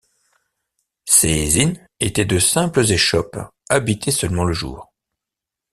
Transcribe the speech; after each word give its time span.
Ces 1.05 1.61
inns 1.63 1.73
étaient 1.99 2.25
de 2.25 2.39
simples 2.39 2.89
échoppes, 2.91 3.37
habitées 3.69 4.09
seulement 4.09 4.45
le 4.45 4.53
jour. 4.55 4.91